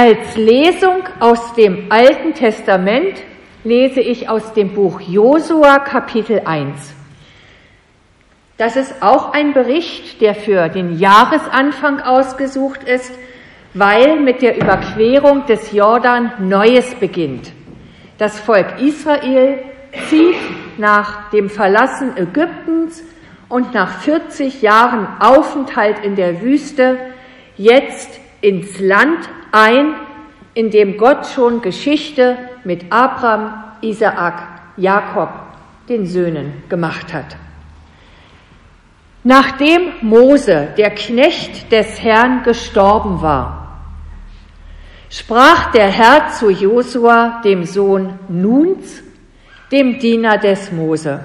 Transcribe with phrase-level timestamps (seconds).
[0.00, 3.18] Als Lesung aus dem Alten Testament
[3.64, 6.94] lese ich aus dem Buch Josua Kapitel 1.
[8.58, 13.12] Das ist auch ein Bericht, der für den Jahresanfang ausgesucht ist,
[13.74, 17.50] weil mit der Überquerung des Jordan Neues beginnt.
[18.18, 19.64] Das Volk Israel
[20.08, 23.02] zieht nach dem Verlassen Ägyptens
[23.48, 26.98] und nach 40 Jahren Aufenthalt in der Wüste
[27.56, 29.94] jetzt ins Land ein,
[30.54, 34.42] in dem Gott schon Geschichte mit Abraham, Isaak,
[34.76, 35.30] Jakob,
[35.88, 37.36] den Söhnen gemacht hat.
[39.24, 43.80] Nachdem Mose, der Knecht des Herrn, gestorben war,
[45.10, 49.02] sprach der Herr zu Josua, dem Sohn Nuns,
[49.72, 51.20] dem Diener des Mose.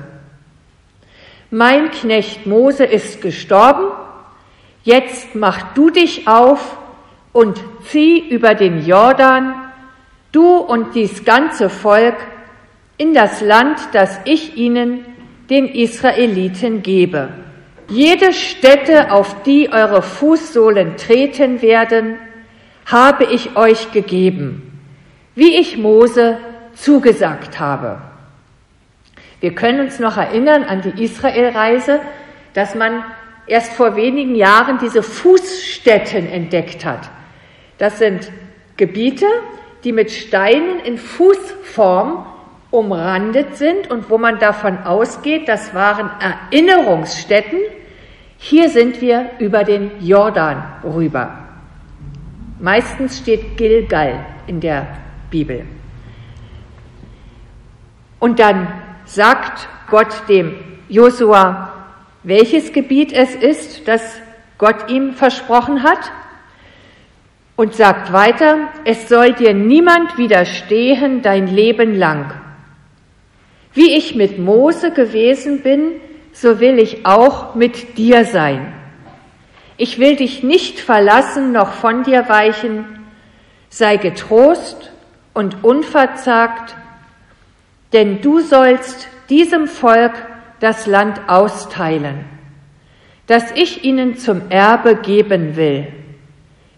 [1.50, 3.92] Mein Knecht Mose ist gestorben,
[4.84, 6.78] jetzt mach du dich auf
[7.34, 9.56] und zieh über den Jordan,
[10.32, 12.16] du und dies ganze Volk,
[12.98, 15.04] in das Land, das ich ihnen,
[15.50, 17.30] den Israeliten, gebe.
[17.90, 22.18] Jede Stätte, auf die eure Fußsohlen treten werden,
[22.86, 24.80] habe ich euch gegeben,
[25.36, 26.38] wie ich Mose
[26.76, 28.02] zugesagt habe.
[29.42, 32.00] Wir können uns noch erinnern an die Israelreise,
[32.54, 33.04] dass man
[33.48, 37.10] erst vor wenigen Jahren diese Fußstätten entdeckt hat.
[37.78, 38.32] Das sind
[38.78, 39.26] Gebiete,
[39.84, 42.26] die mit Steinen in Fußform
[42.72, 47.60] umrandet sind und wo man davon ausgeht, das waren Erinnerungsstätten.
[48.38, 51.38] Hier sind wir über den Jordan rüber.
[52.60, 54.88] Meistens steht Gilgal in der
[55.30, 55.66] Bibel.
[58.20, 58.68] Und dann
[59.06, 60.56] sagt Gott dem
[60.88, 61.74] Josua,
[62.24, 64.02] welches Gebiet es ist, das
[64.58, 66.12] Gott ihm versprochen hat
[67.56, 72.34] und sagt weiter, es soll dir niemand widerstehen dein Leben lang.
[73.74, 75.94] Wie ich mit Mose gewesen bin,
[76.32, 78.74] so will ich auch mit dir sein.
[79.78, 82.86] Ich will dich nicht verlassen noch von dir weichen.
[83.70, 84.92] Sei getrost
[85.34, 86.76] und unverzagt,
[87.92, 90.14] denn du sollst diesem Volk
[90.60, 92.26] das Land austeilen,
[93.28, 95.88] das ich ihnen zum Erbe geben will,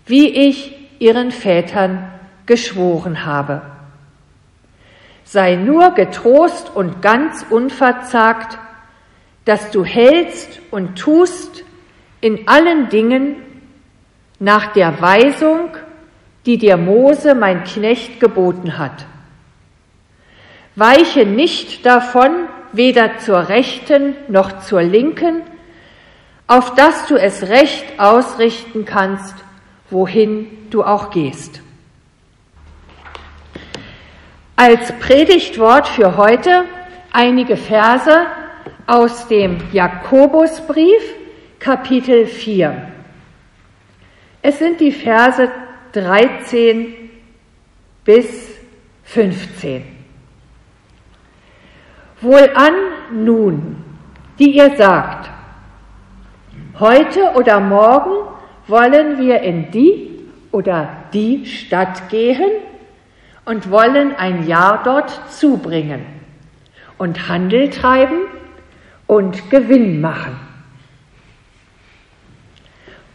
[0.05, 2.11] wie ich ihren Vätern
[2.45, 3.61] geschworen habe.
[5.23, 8.59] Sei nur getrost und ganz unverzagt,
[9.45, 11.63] dass du hältst und tust
[12.21, 13.35] in allen Dingen
[14.39, 15.69] nach der Weisung,
[16.45, 19.05] die dir Mose, mein Knecht, geboten hat.
[20.75, 22.31] Weiche nicht davon,
[22.72, 25.41] weder zur rechten noch zur linken,
[26.47, 29.44] auf dass du es recht ausrichten kannst,
[29.90, 31.62] wohin du auch gehst.
[34.56, 36.66] Als Predigtwort für heute
[37.12, 38.25] einige Verse
[38.88, 41.03] aus dem Jakobusbrief,
[41.59, 42.91] Kapitel 4.
[44.41, 45.51] Es sind die Verse
[45.94, 46.94] 13
[48.03, 48.28] bis
[49.03, 49.84] 15.
[52.22, 52.73] Wohlan
[53.12, 53.84] nun,
[54.40, 55.29] die ihr sagt,
[56.79, 58.15] heute oder morgen
[58.68, 60.12] wollen wir in die
[60.52, 62.52] oder die Stadt gehen
[63.46, 66.06] und wollen ein Jahr dort zubringen
[66.98, 68.22] und Handel treiben
[69.08, 70.40] und Gewinn machen.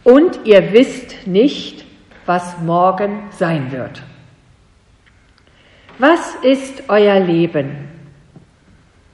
[0.03, 1.85] Und ihr wisst nicht,
[2.25, 4.03] was morgen sein wird.
[5.99, 7.89] Was ist euer Leben?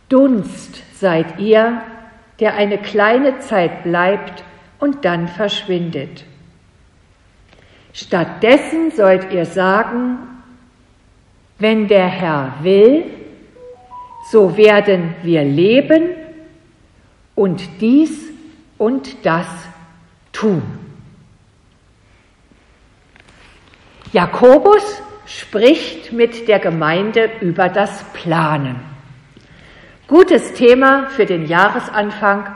[0.10, 1.82] Dunst seid ihr,
[2.40, 4.44] der eine kleine Zeit bleibt
[4.80, 6.24] und dann verschwindet.
[7.94, 10.20] Stattdessen sollt ihr sagen,
[11.60, 13.06] wenn der Herr will,
[14.32, 16.10] so werden wir leben
[17.34, 18.30] und dies
[18.78, 19.48] und das
[20.32, 20.62] tun.
[24.14, 28.80] Jakobus spricht mit der Gemeinde über das Planen.
[30.08, 32.48] Gutes Thema für den Jahresanfang,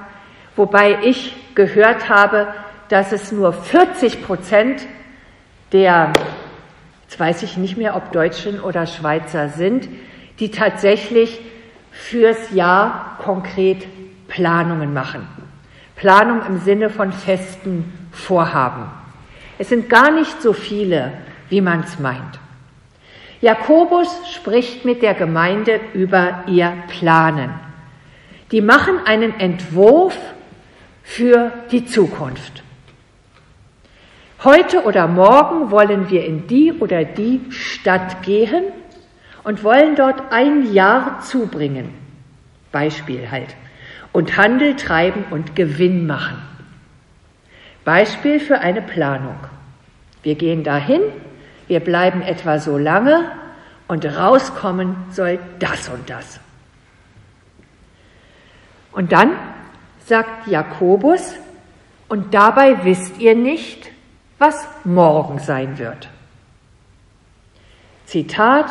[0.56, 2.48] wobei ich gehört habe,
[2.90, 4.86] dass es nur 40 Prozent
[5.72, 6.12] der,
[7.04, 9.88] jetzt weiß ich nicht mehr, ob Deutschen oder Schweizer sind,
[10.40, 11.40] die tatsächlich
[11.92, 13.88] fürs Jahr konkret
[14.28, 15.28] Planungen machen.
[15.96, 18.90] Planung im Sinne von festen Vorhaben.
[19.58, 21.14] Es sind gar nicht so viele,
[21.50, 22.40] wie man es meint.
[23.42, 27.52] Jakobus spricht mit der Gemeinde über ihr Planen.
[28.52, 30.18] Die machen einen Entwurf
[31.04, 32.64] für die Zukunft.
[34.44, 38.64] Heute oder morgen wollen wir in die oder die Stadt gehen
[39.44, 41.94] und wollen dort ein Jahr zubringen.
[42.72, 43.56] Beispiel halt.
[44.12, 46.42] Und Handel treiben und Gewinn machen.
[47.86, 49.38] Beispiel für eine Planung.
[50.24, 51.02] Wir gehen dahin,
[51.68, 53.32] wir bleiben etwa so lange
[53.88, 56.40] und rauskommen soll das und das.
[58.92, 59.32] Und dann
[60.12, 61.36] sagt Jakobus,
[62.10, 63.90] und dabei wisst ihr nicht,
[64.40, 66.10] was morgen sein wird.
[68.08, 68.66] Zitat,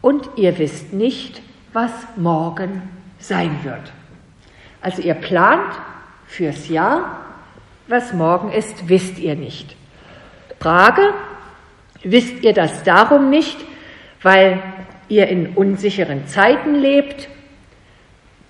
[0.00, 2.88] und ihr wisst nicht, was morgen
[3.18, 3.92] sein wird.
[4.80, 5.74] Also ihr plant
[6.28, 7.18] fürs Jahr,
[7.88, 9.74] was morgen ist, wisst ihr nicht.
[10.60, 11.02] Frage,
[12.04, 13.58] wisst ihr das darum nicht,
[14.22, 14.62] weil
[15.08, 17.28] ihr in unsicheren Zeiten lebt?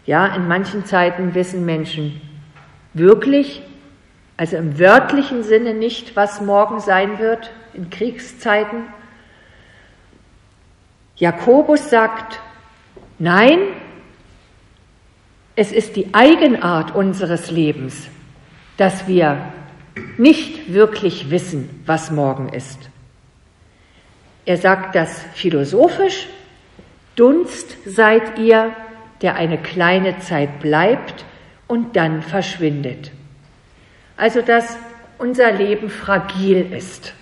[0.07, 2.21] Ja, in manchen Zeiten wissen Menschen
[2.95, 3.63] wirklich,
[4.37, 8.85] also im wörtlichen Sinne nicht, was morgen sein wird, in Kriegszeiten.
[11.17, 12.41] Jakobus sagt,
[13.19, 13.59] nein,
[15.55, 18.09] es ist die Eigenart unseres Lebens,
[18.79, 19.53] dass wir
[20.17, 22.89] nicht wirklich wissen, was morgen ist.
[24.47, 26.27] Er sagt das philosophisch,
[27.17, 28.75] Dunst seid ihr,
[29.23, 31.25] der eine kleine Zeit bleibt
[31.67, 33.13] und dann verschwindet.
[34.17, 34.77] Also dass
[35.19, 37.15] unser Leben fragil ist.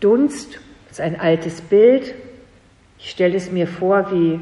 [0.00, 0.58] Dunst
[0.90, 2.14] ist ein altes Bild.
[2.98, 4.40] Ich stelle es mir vor wie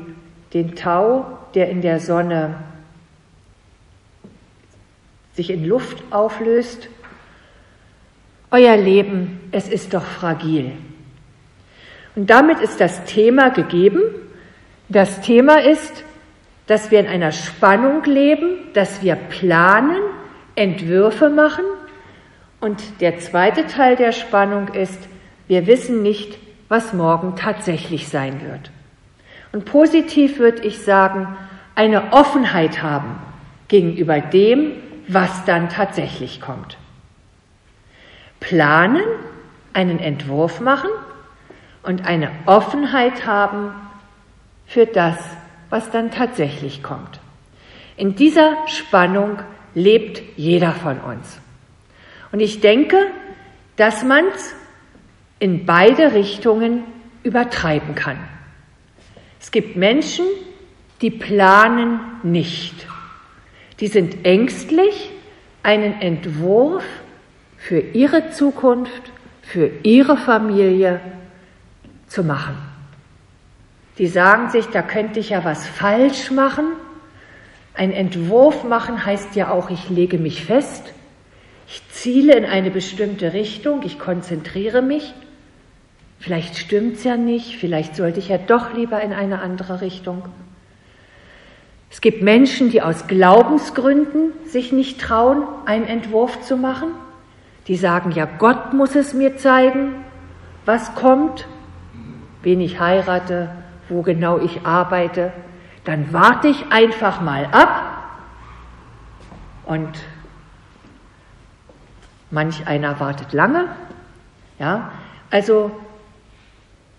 [0.52, 2.56] den Tau, der in der Sonne
[5.34, 6.88] sich in Luft auflöst.
[8.50, 10.72] Euer Leben, es ist doch fragil.
[12.14, 14.02] Und damit ist das Thema gegeben.
[14.88, 16.04] Das Thema ist,
[16.66, 20.00] dass wir in einer Spannung leben, dass wir planen,
[20.54, 21.64] Entwürfe machen.
[22.60, 25.08] Und der zweite Teil der Spannung ist,
[25.46, 26.38] wir wissen nicht,
[26.68, 28.70] was morgen tatsächlich sein wird.
[29.52, 31.36] Und positiv würde ich sagen,
[31.74, 33.18] eine Offenheit haben
[33.68, 34.72] gegenüber dem,
[35.08, 36.78] was dann tatsächlich kommt.
[38.40, 39.02] Planen,
[39.72, 40.90] einen Entwurf machen
[41.82, 43.74] und eine Offenheit haben
[44.66, 45.18] für das,
[45.74, 47.18] was dann tatsächlich kommt.
[47.96, 49.40] In dieser Spannung
[49.74, 51.40] lebt jeder von uns.
[52.30, 52.96] Und ich denke,
[53.74, 54.54] dass man es
[55.40, 56.84] in beide Richtungen
[57.24, 58.18] übertreiben kann.
[59.40, 60.24] Es gibt Menschen,
[61.00, 62.86] die planen nicht.
[63.80, 65.10] Die sind ängstlich,
[65.64, 66.84] einen Entwurf
[67.58, 69.10] für ihre Zukunft,
[69.42, 71.00] für ihre Familie
[72.06, 72.73] zu machen.
[73.98, 76.64] Die sagen sich, da könnte ich ja was falsch machen.
[77.74, 80.92] Ein Entwurf machen heißt ja auch, ich lege mich fest,
[81.66, 85.14] ich ziele in eine bestimmte Richtung, ich konzentriere mich.
[86.18, 90.22] Vielleicht stimmt's ja nicht, vielleicht sollte ich ja doch lieber in eine andere Richtung.
[91.90, 96.88] Es gibt Menschen, die aus Glaubensgründen sich nicht trauen, einen Entwurf zu machen.
[97.68, 99.94] Die sagen, ja, Gott muss es mir zeigen,
[100.64, 101.46] was kommt,
[102.42, 103.50] wen ich heirate,
[103.88, 105.32] wo genau ich arbeite.
[105.84, 107.94] Dann warte ich einfach mal ab
[109.66, 109.90] und
[112.30, 113.68] manch einer wartet lange.
[114.58, 114.92] Ja,
[115.30, 115.70] also,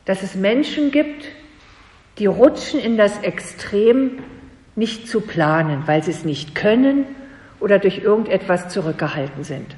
[0.06, 1.26] dass es Menschen gibt,
[2.18, 4.24] die rutschen in das Extrem,
[4.76, 7.06] nicht zu planen, weil sie es nicht können
[7.62, 9.76] oder durch irgendetwas zurückgehalten sind.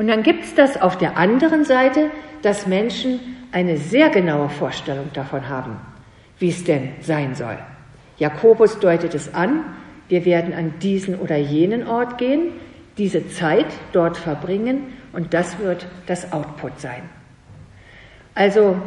[0.00, 3.20] Und dann gibt es das auf der anderen Seite, dass Menschen
[3.52, 5.76] eine sehr genaue Vorstellung davon haben,
[6.38, 7.58] wie es denn sein soll.
[8.16, 9.62] Jakobus deutet es an,
[10.08, 12.52] wir werden an diesen oder jenen Ort gehen,
[12.96, 17.02] diese Zeit dort verbringen und das wird das Output sein.
[18.34, 18.80] Also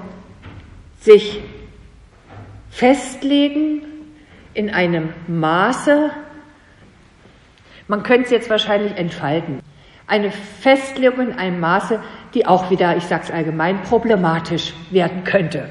[1.00, 1.43] sich
[2.72, 3.84] festlegen
[4.55, 6.10] in einem Maße,
[7.88, 9.60] man könnte es jetzt wahrscheinlich entfalten,
[10.07, 12.01] eine Festlegung in einem Maße,
[12.33, 15.69] die auch wieder, ich sage es allgemein, problematisch werden könnte.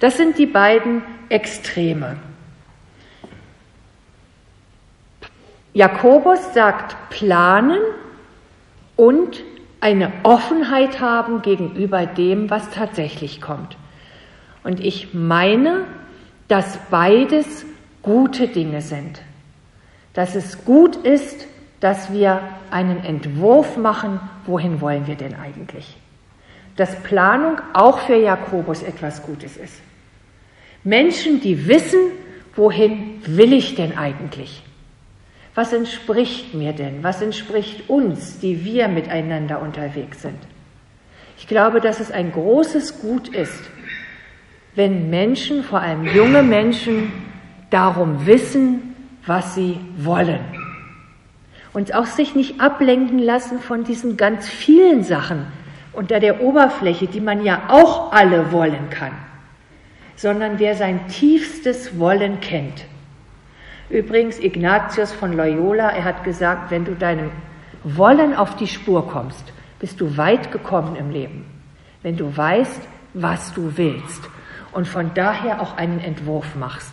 [0.00, 2.16] Das sind die beiden Extreme.
[5.72, 7.80] Jakobus sagt planen
[8.96, 9.42] und
[9.80, 13.76] eine Offenheit haben gegenüber dem, was tatsächlich kommt.
[14.62, 15.84] Und ich meine,
[16.48, 17.64] dass beides
[18.02, 19.22] gute Dinge sind.
[20.12, 21.46] Dass es gut ist,
[21.80, 25.96] dass wir einen Entwurf machen, wohin wollen wir denn eigentlich?
[26.76, 29.80] Dass Planung auch für Jakobus etwas Gutes ist.
[30.84, 31.98] Menschen, die wissen,
[32.54, 34.62] wohin will ich denn eigentlich?
[35.54, 37.02] Was entspricht mir denn?
[37.02, 40.38] Was entspricht uns, die wir miteinander unterwegs sind?
[41.38, 43.62] Ich glaube, dass es ein großes Gut ist,
[44.74, 47.12] wenn Menschen, vor allem junge Menschen,
[47.70, 48.94] darum wissen,
[49.26, 50.59] was sie wollen.
[51.72, 55.46] Und auch sich nicht ablenken lassen von diesen ganz vielen Sachen
[55.92, 59.12] unter der Oberfläche, die man ja auch alle wollen kann,
[60.16, 62.84] sondern wer sein tiefstes Wollen kennt,
[63.90, 67.32] Übrigens, Ignatius von Loyola, er hat gesagt, wenn du deinem
[67.82, 71.44] Wollen auf die Spur kommst, bist du weit gekommen im Leben.
[72.02, 72.80] Wenn du weißt,
[73.14, 74.22] was du willst
[74.70, 76.92] und von daher auch einen Entwurf machst.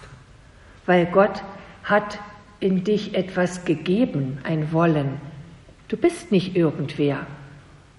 [0.87, 1.43] Weil Gott
[1.83, 2.17] hat
[2.59, 5.19] in dich etwas gegeben, ein Wollen.
[5.87, 7.27] Du bist nicht irgendwer.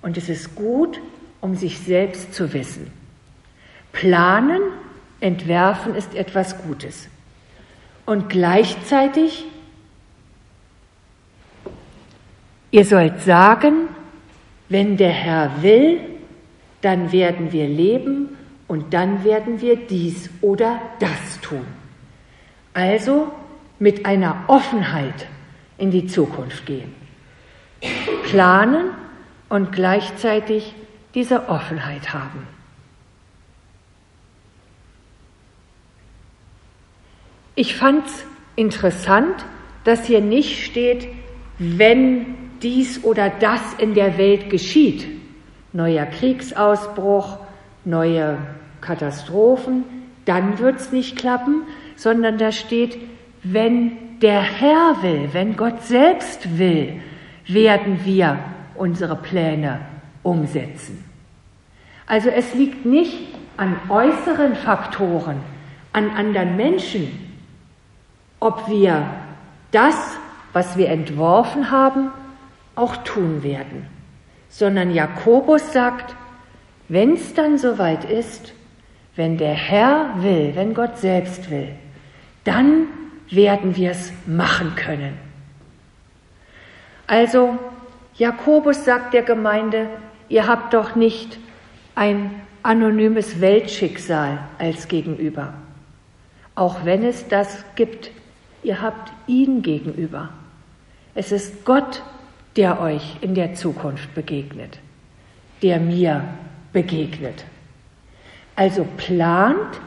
[0.02, 1.00] Und es ist gut,
[1.40, 2.90] um sich selbst zu wissen.
[3.92, 4.60] Planen,
[5.20, 7.08] entwerfen ist etwas Gutes.
[8.06, 9.44] Und gleichzeitig,
[12.70, 13.88] ihr sollt sagen,
[14.68, 16.00] wenn der Herr will,
[16.80, 18.36] dann werden wir leben
[18.68, 21.66] und dann werden wir dies oder das tun.
[22.74, 23.32] Also
[23.78, 25.26] mit einer Offenheit
[25.76, 26.94] in die Zukunft gehen.
[28.24, 28.90] Planen
[29.48, 30.74] und gleichzeitig
[31.14, 32.46] diese Offenheit haben.
[37.54, 38.24] Ich fand es
[38.56, 39.44] interessant,
[39.84, 41.08] dass hier nicht steht,
[41.58, 45.06] wenn dies oder das in der Welt geschieht.
[45.72, 47.38] Neuer Kriegsausbruch,
[47.84, 48.38] neue
[48.80, 49.84] Katastrophen,
[50.24, 51.62] dann wird es nicht klappen,
[51.96, 52.98] sondern da steht,
[53.42, 57.00] wenn der Herr will, wenn Gott selbst will,
[57.46, 58.38] werden wir
[58.74, 59.80] unsere Pläne
[60.22, 61.04] umsetzen.
[62.06, 63.18] Also es liegt nicht
[63.56, 65.40] an äußeren Faktoren,
[65.92, 67.32] an anderen Menschen,
[68.40, 69.08] ob wir
[69.72, 70.16] das,
[70.52, 72.10] was wir entworfen haben,
[72.76, 73.86] auch tun werden,
[74.48, 76.14] sondern Jakobus sagt,
[76.88, 78.54] wenn es dann soweit ist,
[79.16, 81.70] wenn der Herr will, wenn Gott selbst will,
[82.44, 82.86] dann
[83.30, 85.14] werden wir es machen können.
[87.06, 87.58] Also
[88.16, 89.88] Jakobus sagt der Gemeinde,
[90.28, 91.38] ihr habt doch nicht
[91.94, 95.54] ein anonymes Weltschicksal als Gegenüber,
[96.54, 98.10] auch wenn es das gibt
[98.62, 100.30] ihr habt ihn gegenüber.
[101.14, 102.02] Es ist Gott,
[102.56, 104.78] der euch in der Zukunft begegnet,
[105.62, 106.24] der mir
[106.72, 107.44] begegnet.
[108.56, 109.80] Also plant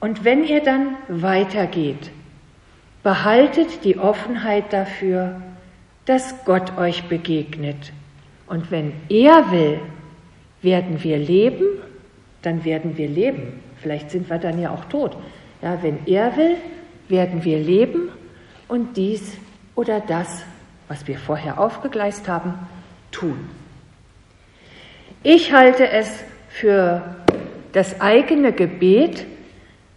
[0.00, 2.10] und wenn ihr dann weitergeht,
[3.04, 5.40] behaltet die Offenheit dafür,
[6.06, 7.92] dass Gott euch begegnet.
[8.48, 9.80] Und wenn er will,
[10.62, 11.66] werden wir leben,
[12.42, 13.60] dann werden wir leben.
[13.80, 15.16] Vielleicht sind wir dann ja auch tot.
[15.62, 16.56] Ja, wenn er will,
[17.08, 18.08] werden wir leben
[18.68, 19.36] und dies
[19.74, 20.42] oder das,
[20.88, 22.54] was wir vorher aufgegleist haben,
[23.10, 23.38] tun.
[25.22, 27.16] Ich halte es für
[27.72, 29.26] das eigene Gebet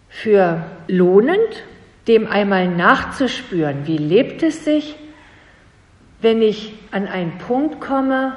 [0.10, 1.64] für lohnend,
[2.08, 4.96] dem einmal nachzuspüren, wie lebt es sich,
[6.22, 8.34] wenn ich an einen Punkt komme,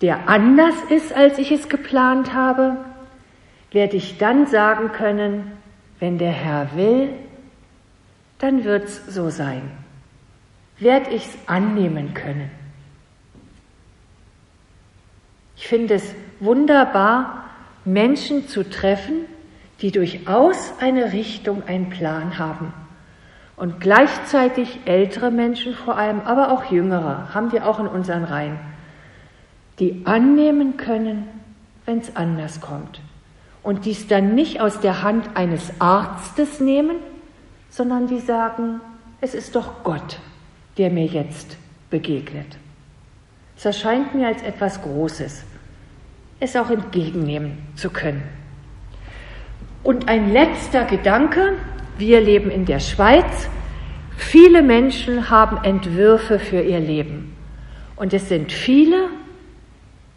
[0.00, 2.76] der anders ist, als ich es geplant habe,
[3.70, 5.52] werde ich dann sagen können,
[6.00, 7.10] wenn der Herr will,
[8.38, 9.70] dann wird's so sein.
[10.78, 12.50] Werd ich's annehmen können.
[15.56, 17.44] Ich finde es wunderbar,
[17.84, 19.26] Menschen zu treffen,
[19.82, 22.72] die durchaus eine Richtung, einen Plan haben.
[23.56, 28.58] Und gleichzeitig ältere Menschen vor allem, aber auch jüngere, haben wir auch in unseren Reihen,
[29.78, 31.28] die annehmen können,
[31.84, 33.00] wenn es anders kommt
[33.62, 36.96] und dies dann nicht aus der Hand eines Arztes nehmen,
[37.70, 38.80] sondern die sagen,
[39.20, 40.18] es ist doch Gott,
[40.78, 41.56] der mir jetzt
[41.90, 42.58] begegnet.
[43.56, 45.44] Es erscheint mir als etwas Großes,
[46.40, 48.41] es auch entgegennehmen zu können.
[49.82, 51.54] Und ein letzter Gedanke,
[51.98, 53.48] wir leben in der Schweiz,
[54.16, 57.36] viele Menschen haben Entwürfe für ihr Leben.
[57.96, 59.08] Und es sind viele,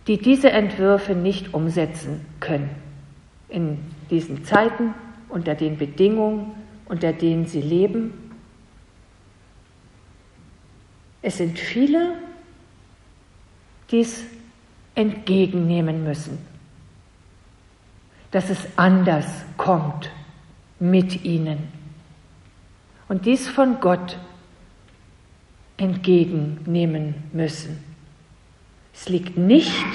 [0.07, 2.69] die diese Entwürfe nicht umsetzen können
[3.49, 3.79] in
[4.09, 4.93] diesen Zeiten,
[5.29, 6.51] unter den Bedingungen,
[6.87, 8.13] unter denen sie leben.
[11.21, 12.13] Es sind viele,
[13.89, 14.23] die es
[14.93, 16.37] entgegennehmen müssen,
[18.35, 19.25] dass es anders
[19.55, 20.11] kommt
[20.77, 21.69] mit ihnen
[23.07, 24.17] und dies von Gott
[25.77, 27.81] entgegennehmen müssen.
[28.93, 29.85] Es liegt nicht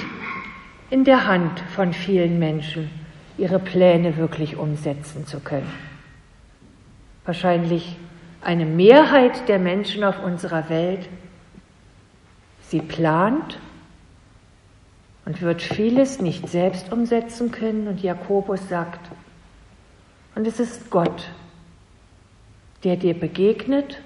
[0.89, 2.89] in der Hand von vielen Menschen,
[3.37, 5.71] ihre Pläne wirklich umsetzen zu können.
[7.25, 7.95] Wahrscheinlich
[8.41, 11.07] eine Mehrheit der Menschen auf unserer Welt,
[12.61, 13.59] sie plant
[15.25, 17.87] und wird vieles nicht selbst umsetzen können.
[17.87, 18.99] Und Jakobus sagt,
[20.35, 21.29] und es ist Gott,
[22.83, 23.99] der dir begegnet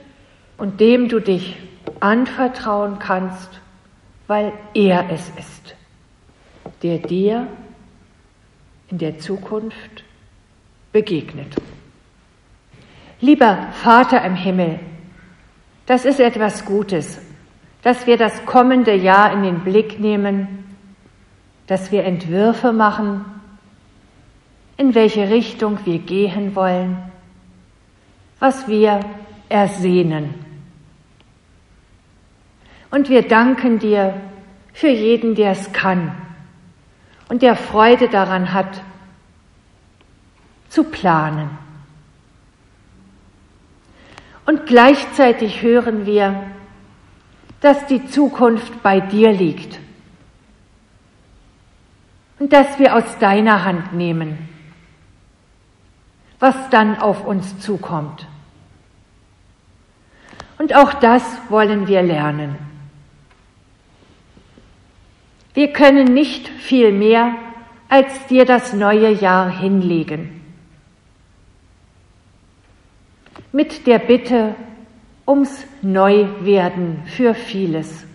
[0.58, 1.58] und dem du dich
[2.00, 3.62] anvertrauen kannst,
[4.28, 5.76] weil er es ist,
[6.82, 7.48] der dir
[8.90, 10.04] in der Zukunft
[10.92, 11.56] begegnet.
[13.22, 14.80] Lieber Vater im Himmel,
[15.86, 17.20] das ist etwas Gutes,
[17.82, 20.75] dass wir das kommende Jahr in den Blick nehmen,
[21.68, 23.26] dass wir Entwürfe machen,
[24.78, 26.98] in welche Richtung wir gehen wollen,
[28.40, 29.00] was wir
[29.50, 30.34] ersehnen.
[32.92, 34.14] Und wir danken dir
[34.74, 36.12] für jeden, der es kann
[37.30, 38.82] und der Freude daran hat,
[40.70, 41.50] zu planen.
[44.46, 46.44] Und gleichzeitig hören wir,
[47.62, 49.80] dass die Zukunft bei dir liegt
[52.40, 54.50] und dass wir aus deiner Hand nehmen,
[56.40, 58.28] was dann auf uns zukommt.
[60.58, 62.56] Und auch das wollen wir lernen.
[65.54, 67.36] Wir können nicht viel mehr
[67.88, 70.42] als dir das neue Jahr hinlegen.
[73.52, 74.56] Mit der Bitte
[75.26, 78.06] ums Neuwerden für vieles.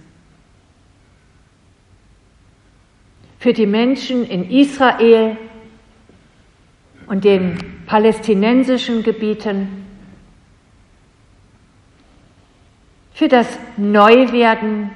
[3.41, 5.37] Für die Menschen in Israel
[7.07, 9.87] und den palästinensischen Gebieten.
[13.15, 14.91] Für das Neuwerden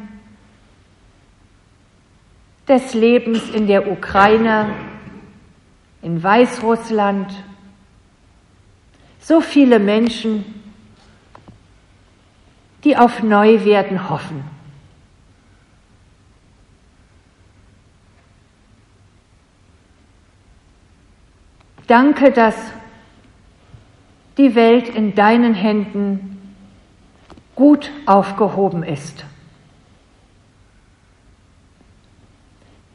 [2.68, 4.74] des Lebens in der Ukraine,
[6.02, 7.34] in Weißrussland.
[9.20, 10.44] So viele Menschen,
[12.84, 14.53] die auf Neuwerden hoffen.
[21.86, 22.56] Danke, dass
[24.38, 26.56] die Welt in deinen Händen
[27.54, 29.24] gut aufgehoben ist.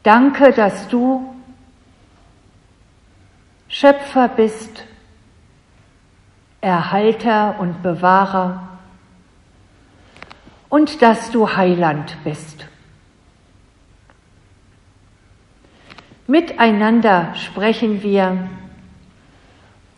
[0.02, 1.34] Danke, dass du
[3.68, 4.84] Schöpfer bist,
[6.60, 8.68] Erhalter und Bewahrer
[10.68, 12.66] und dass du Heiland bist.
[16.26, 18.48] Miteinander sprechen wir,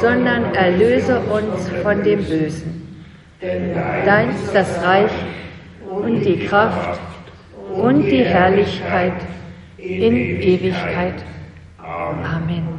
[0.00, 3.04] sondern erlöse uns von dem Bösen.
[3.40, 5.12] Dein ist das Reich
[5.88, 7.00] und die Kraft
[7.74, 9.14] und die Herrlichkeit
[9.76, 11.14] in Ewigkeit.
[11.78, 12.77] Amen.